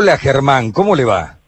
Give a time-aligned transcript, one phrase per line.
[0.00, 1.38] Hola Germán, ¿cómo le va?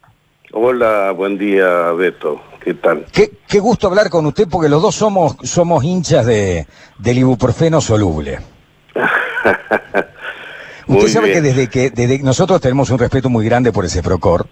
[0.53, 3.07] Hola, buen día Beto, ¿qué tal?
[3.13, 6.67] Qué, qué gusto hablar con usted porque los dos somos, somos hinchas de,
[6.99, 8.41] del ibuprofeno soluble.
[10.89, 14.49] usted sabe que desde que desde nosotros tenemos un respeto muy grande por ese Procor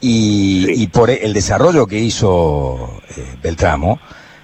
[0.00, 0.82] y, Sí.
[0.84, 3.98] y por el desarrollo que hizo eh, Beltramo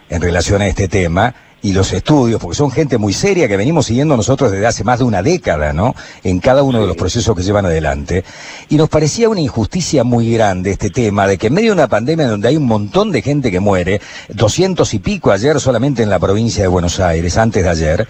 [0.09, 3.87] en relación a este tema y los estudios, porque son gente muy seria que venimos
[3.87, 5.95] siguiendo nosotros desde hace más de una década, ¿no?
[6.23, 8.25] En cada uno de los procesos que llevan adelante.
[8.69, 11.89] Y nos parecía una injusticia muy grande este tema de que en medio de una
[11.89, 16.11] pandemia donde hay un montón de gente que muere, 200 y pico ayer solamente en
[16.11, 18.09] la provincia de Buenos Aires, antes de ayer,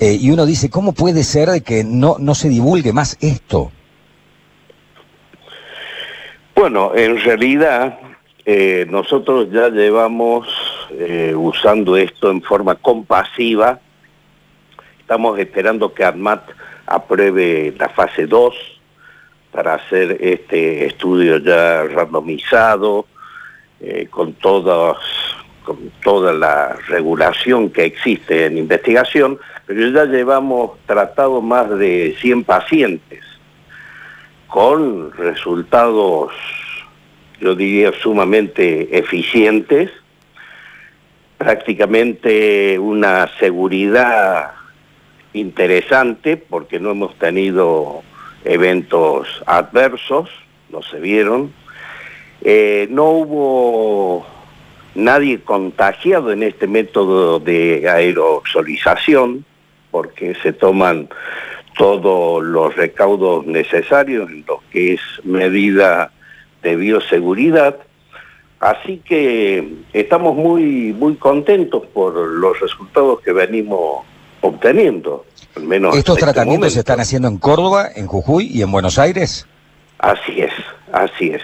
[0.00, 3.70] eh, y uno dice, ¿cómo puede ser que no, no se divulgue más esto?
[6.54, 7.98] Bueno, en realidad
[8.46, 10.48] eh, nosotros ya llevamos
[10.90, 13.80] eh, usando esto en forma compasiva.
[14.98, 16.50] Estamos esperando que ADMAT
[16.86, 18.54] apruebe la fase 2
[19.52, 23.06] para hacer este estudio ya randomizado,
[23.80, 24.96] eh, con, todas,
[25.64, 32.44] con toda la regulación que existe en investigación, pero ya llevamos tratado más de 100
[32.44, 33.24] pacientes
[34.46, 36.32] con resultados,
[37.40, 39.90] yo diría, sumamente eficientes,
[41.38, 44.52] prácticamente una seguridad
[45.32, 48.02] interesante, porque no hemos tenido
[48.44, 50.30] eventos adversos,
[50.70, 51.52] no se vieron,
[52.42, 54.26] Eh, no hubo
[54.94, 59.44] nadie contagiado en este método de aerosolización,
[59.90, 61.08] porque se toman
[61.76, 66.12] todos los recaudos necesarios en lo que es medida
[66.62, 67.78] de bioseguridad.
[68.60, 74.04] Así que estamos muy, muy contentos por los resultados que venimos
[74.40, 75.24] obteniendo.
[75.56, 78.98] Al menos ¿Estos este tratamientos se están haciendo en Córdoba, en Jujuy y en Buenos
[78.98, 79.46] Aires?
[79.98, 80.52] Así es,
[80.92, 81.42] así es.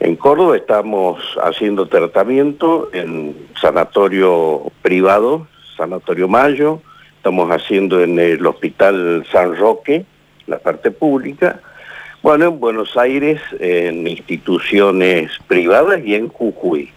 [0.00, 5.46] En Córdoba estamos haciendo tratamiento en sanatorio privado,
[5.76, 6.80] Sanatorio Mayo,
[7.16, 10.04] estamos haciendo en el Hospital San Roque,
[10.48, 11.60] la parte pública,
[12.22, 16.90] bueno, en Buenos Aires, en instituciones privadas y en Jujuy.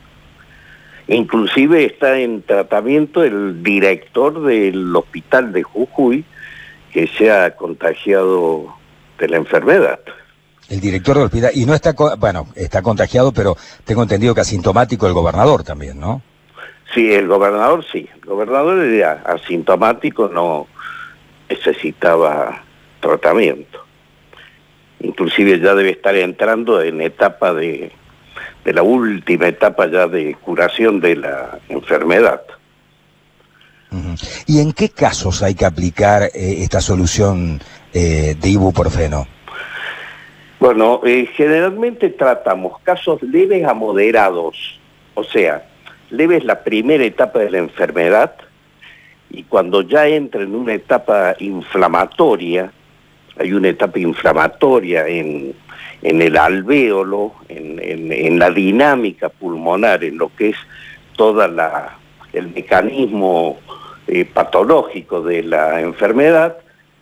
[1.07, 6.25] Inclusive está en tratamiento el director del hospital de Jujuy,
[6.91, 8.75] que se ha contagiado
[9.19, 9.99] de la enfermedad.
[10.69, 15.05] El director del hospital, y no está, bueno, está contagiado, pero tengo entendido que asintomático
[15.05, 16.21] el gobernador también, ¿no?
[16.93, 18.07] Sí, el gobernador sí.
[18.15, 20.67] El gobernador era asintomático, no
[21.49, 22.63] necesitaba
[22.99, 23.84] tratamiento.
[24.99, 27.91] Inclusive ya debe estar entrando en etapa de,
[28.63, 32.41] de la última etapa ya de curación de la enfermedad.
[34.45, 36.29] ¿Y en qué casos hay que aplicar eh,
[36.59, 37.61] esta solución
[37.93, 39.25] eh, de ibuprofeno?
[40.59, 44.79] Bueno, eh, generalmente tratamos casos leves a moderados,
[45.13, 45.67] o sea,
[46.09, 48.35] leves la primera etapa de la enfermedad
[49.29, 52.71] y cuando ya entra en una etapa inflamatoria,
[53.37, 55.53] hay una etapa inflamatoria en,
[56.01, 57.79] en el alvéolo, en,
[58.11, 60.57] en- la dinámica pulmonar, en lo que es
[61.15, 61.97] toda la
[62.33, 63.57] el mecanismo
[64.07, 66.57] eh, patológico de la enfermedad,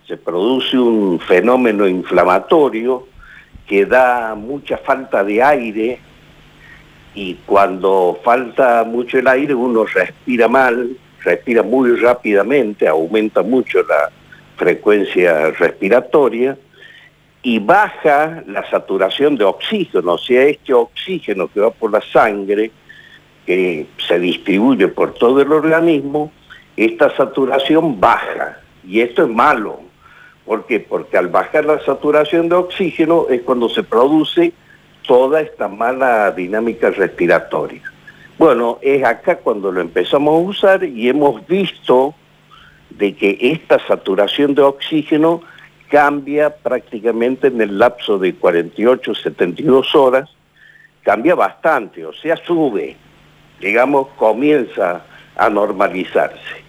[0.08, 3.08] se produce un fenómeno inflamatorio
[3.66, 6.00] que da mucha falta de aire
[7.16, 14.12] y cuando falta mucho el aire uno respira mal, respira muy rápidamente, aumenta mucho la
[14.56, 16.58] frecuencia respiratoria
[17.42, 22.72] y baja la saturación de oxígeno, o sea, este oxígeno que va por la sangre,
[23.46, 26.32] que se distribuye por todo el organismo,
[26.78, 29.82] esta saturación baja y esto es malo.
[30.46, 30.80] ¿Por qué?
[30.80, 34.54] Porque al bajar la saturación de oxígeno es cuando se produce
[35.06, 37.82] toda esta mala dinámica respiratoria.
[38.38, 42.16] Bueno, es acá cuando lo empezamos a usar y hemos visto
[42.98, 45.42] de que esta saturación de oxígeno
[45.90, 50.30] cambia prácticamente en el lapso de 48, 72 horas,
[51.04, 52.96] cambia bastante, o sea, sube,
[53.60, 55.06] digamos, comienza
[55.36, 56.64] a normalizarse.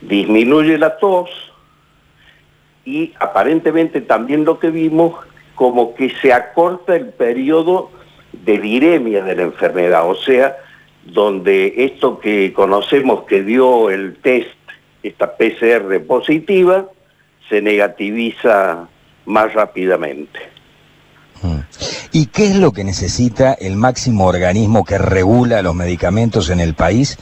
[0.00, 1.30] Disminuye la tos
[2.84, 5.14] y aparentemente también lo que vimos
[5.54, 7.90] como que se acorta el periodo
[8.32, 10.56] de viremia de la enfermedad, o sea,
[11.04, 14.50] donde esto que conocemos que dio el test,
[15.02, 16.86] esta PCR positiva,
[17.48, 18.88] se negativiza
[19.26, 20.38] más rápidamente.
[21.42, 21.60] Mm.
[22.12, 26.74] ¿Y qué es lo que necesita el máximo organismo que regula los medicamentos en el
[26.74, 27.18] país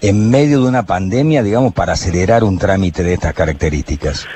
[0.00, 4.26] en medio de una pandemia, digamos, para acelerar un trámite de estas características?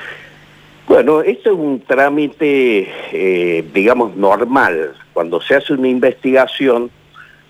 [0.87, 4.93] Bueno, esto es un trámite, eh, digamos, normal.
[5.13, 6.91] Cuando se hace una investigación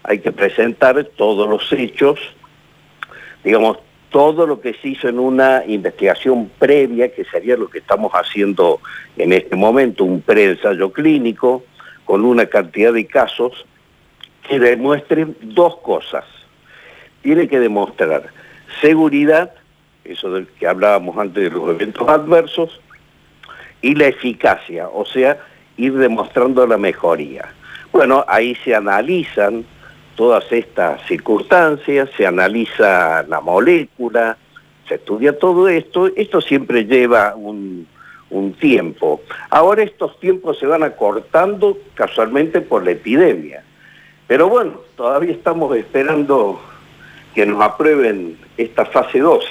[0.03, 2.19] hay que presentar todos los hechos,
[3.43, 3.79] digamos,
[4.09, 8.79] todo lo que se hizo en una investigación previa, que sería lo que estamos haciendo
[9.17, 11.63] en este momento, un preensayo clínico,
[12.05, 13.65] con una cantidad de casos
[14.47, 16.23] que demuestren dos cosas.
[17.21, 18.29] Tiene que demostrar
[18.81, 19.53] seguridad,
[20.03, 22.79] eso del que hablábamos antes de los eventos adversos,
[23.81, 25.37] y la eficacia, o sea,
[25.77, 27.53] ir demostrando la mejoría.
[27.91, 29.65] Bueno, ahí se analizan
[30.15, 34.37] todas estas circunstancias, se analiza la molécula,
[34.87, 37.87] se estudia todo esto, esto siempre lleva un,
[38.59, 39.21] tiempo.
[39.49, 43.63] Ahora estos tiempos se van acortando casualmente por la epidemia.
[44.27, 46.59] Pero bueno, todavía estamos esperando
[47.33, 49.45] que nos aprueben esta fase 2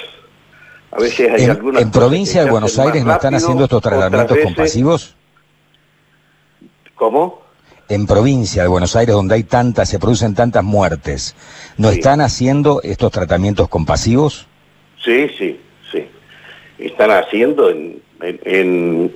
[0.95, 5.15] a veces hay en, ¿En provincia de Buenos Aires no están haciendo estos tratamientos compasivos?
[6.95, 7.41] ¿Cómo?
[7.87, 11.35] En provincia de Buenos Aires, donde hay tantas, se producen tantas muertes,
[11.77, 14.47] ¿no están haciendo estos tratamientos compasivos?
[15.03, 15.59] Sí, sí,
[15.91, 16.07] sí.
[16.79, 19.13] Están haciendo en, en,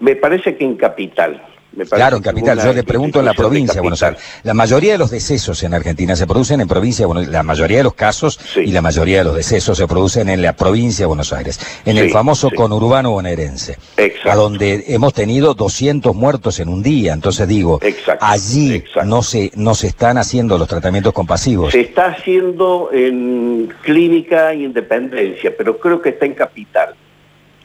[0.00, 1.42] me parece que en Capital.
[1.90, 2.62] Claro, en capital.
[2.62, 4.20] Yo le pregunto en la provincia de Buenos Aires.
[4.42, 7.32] La mayoría de los decesos en Argentina se producen en provincia de Buenos Aires.
[7.32, 10.54] La mayoría de los casos y la mayoría de los decesos se producen en la
[10.54, 11.58] provincia de Buenos Aires.
[11.84, 13.78] En el famoso conurbano bonaerense.
[13.96, 14.30] Exacto.
[14.30, 17.12] A donde hemos tenido 200 muertos en un día.
[17.12, 17.80] Entonces digo,
[18.20, 21.72] allí no se no se están haciendo los tratamientos compasivos.
[21.72, 26.94] Se está haciendo en clínica Independencia, pero creo que está en capital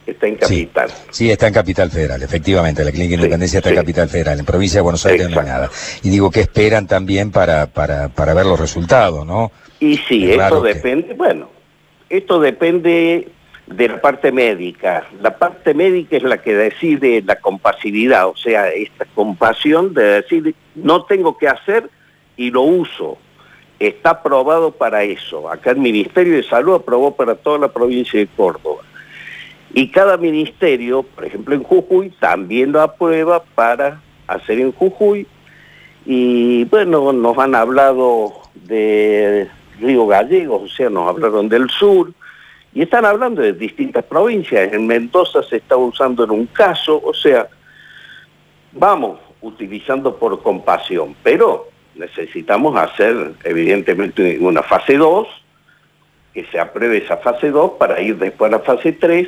[0.09, 0.89] está en Capital.
[1.11, 4.77] Sí, está en Capital Federal, efectivamente, la Clínica Independencia está en Capital Federal, en provincia
[4.77, 5.69] de Buenos Aires no hay nada.
[6.03, 9.51] Y digo, que esperan también para, para, para ver los resultados, no?
[9.79, 11.49] Y sí, esto depende, bueno,
[12.09, 13.29] esto depende
[13.67, 15.05] de la parte médica.
[15.21, 20.55] La parte médica es la que decide la compasividad, o sea, esta compasión de decir,
[20.75, 21.89] no tengo que hacer
[22.35, 23.17] y lo uso.
[23.79, 25.49] Está aprobado para eso.
[25.49, 28.81] Acá el Ministerio de Salud aprobó para toda la provincia de Córdoba.
[29.73, 35.27] Y cada ministerio, por ejemplo en Jujuy, también lo aprueba para hacer en Jujuy.
[36.05, 39.47] Y bueno, nos han hablado de
[39.79, 42.11] Río Gallegos, o sea, nos hablaron del sur,
[42.73, 44.73] y están hablando de distintas provincias.
[44.73, 47.47] En Mendoza se está usando en un caso, o sea,
[48.71, 55.27] vamos utilizando por compasión, pero necesitamos hacer evidentemente una fase 2,
[56.33, 59.27] que se apruebe esa fase 2 para ir después a la fase 3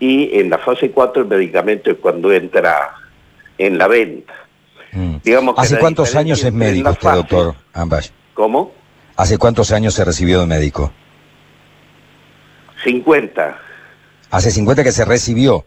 [0.00, 2.94] y en la fase 4 el medicamento es cuando entra
[3.58, 4.32] en la venta.
[4.92, 5.16] Mm.
[5.22, 8.12] Digamos ¿Hace cuántos años es médico usted, doctor Ambas?
[8.34, 8.72] ¿Cómo?
[9.16, 10.90] ¿Hace cuántos años se recibió de médico?
[12.82, 13.58] 50.
[14.30, 15.64] ¿Hace 50 que se recibió?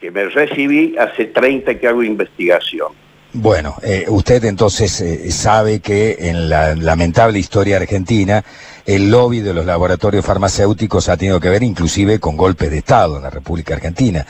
[0.00, 2.88] Que me recibí hace 30 que hago investigación.
[3.38, 8.42] Bueno, eh, usted entonces eh, sabe que en la lamentable historia argentina
[8.86, 13.18] el lobby de los laboratorios farmacéuticos ha tenido que ver inclusive con golpes de Estado
[13.18, 14.24] en la República Argentina.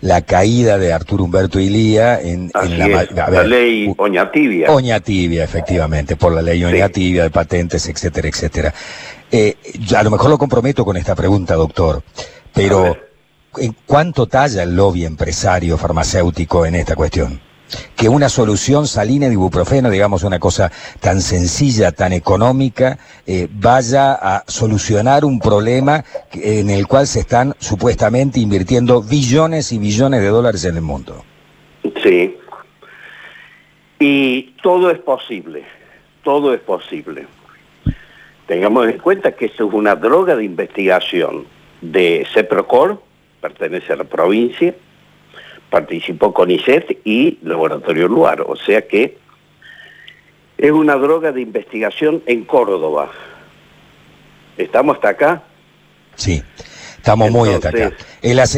[0.00, 4.72] La caída de Arturo Humberto Ilía en, la, ley Oñatibia.
[4.72, 8.74] Oñatibia, efectivamente, por la ley Oñatibia de patentes, etcétera, etcétera.
[9.30, 9.56] Eh,
[9.96, 12.02] a lo mejor lo comprometo con esta pregunta, doctor,
[12.52, 12.96] pero
[13.56, 17.47] ¿en cuánto talla el lobby empresario farmacéutico en esta cuestión?
[17.96, 20.70] Que una solución salina de ibuprofeno, digamos una cosa
[21.00, 27.54] tan sencilla, tan económica, eh, vaya a solucionar un problema en el cual se están
[27.58, 31.24] supuestamente invirtiendo billones y billones de dólares en el mundo.
[32.02, 32.36] Sí.
[33.98, 35.64] Y todo es posible,
[36.22, 37.26] todo es posible.
[38.46, 41.46] Tengamos en cuenta que esto es una droga de investigación
[41.80, 43.02] de CEPROCOR,
[43.40, 44.74] pertenece a la provincia,
[45.70, 49.18] participó con ICET y Laboratorio Luar, o sea que
[50.56, 53.10] es una droga de investigación en Córdoba.
[54.56, 55.42] ¿Estamos hasta acá?
[56.16, 56.42] Sí,
[56.96, 57.92] estamos muy hasta acá.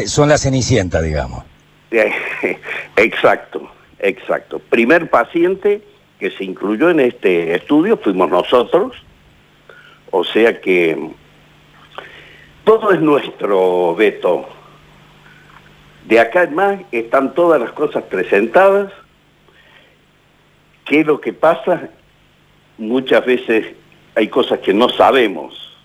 [0.07, 1.43] son las cenicientas, digamos.
[2.95, 4.59] Exacto, exacto.
[4.59, 5.81] Primer paciente
[6.19, 8.95] que se incluyó en este estudio fuimos nosotros,
[10.11, 11.09] o sea que
[12.63, 14.47] todo es nuestro, Beto
[16.05, 18.91] de acá en más están todas las cosas presentadas.
[20.85, 21.89] ¿Qué es lo que pasa?
[22.77, 23.67] Muchas veces
[24.15, 25.77] hay cosas que no sabemos.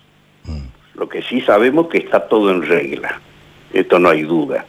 [0.45, 0.67] Mm.
[0.95, 3.21] Lo que sí sabemos es que está todo en regla.
[3.71, 4.65] Esto no hay duda.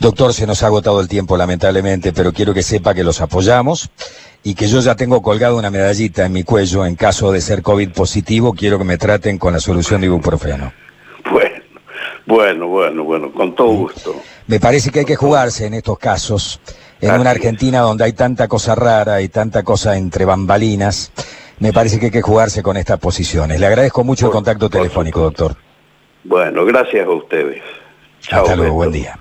[0.00, 3.88] Doctor, se nos ha agotado el tiempo lamentablemente, pero quiero que sepa que los apoyamos
[4.42, 7.62] y que yo ya tengo colgado una medallita en mi cuello en caso de ser
[7.62, 10.72] COVID positivo, quiero que me traten con la solución de ibuprofeno.
[12.32, 14.14] Bueno, Bueno, bueno, con todo gusto.
[14.46, 16.60] Me parece que hay que jugarse en estos casos,
[16.98, 21.12] en una Argentina donde hay tanta cosa rara y tanta cosa entre bambalinas.
[21.58, 23.60] Me parece que hay que jugarse con estas posiciones.
[23.60, 25.56] Le agradezco mucho el contacto telefónico, doctor.
[26.24, 27.62] Bueno, gracias a ustedes.
[28.22, 29.18] Chao, Hasta luego, buen día.